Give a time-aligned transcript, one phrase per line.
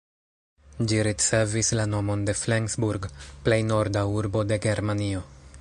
[0.91, 3.07] Ĝi ricevis la nomon de Flensburg,
[3.47, 5.27] plej norda urbo de Germanio.